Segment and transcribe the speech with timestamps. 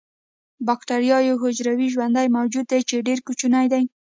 [0.67, 3.83] باکتریا یو حجروي ژوندی موجود دی چې ډیر کوچنی دی